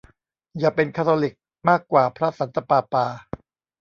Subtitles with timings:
[0.59, 1.35] อย่าเป็นคาทอลิก
[1.69, 3.05] มากกว่าพระสันตะปาปา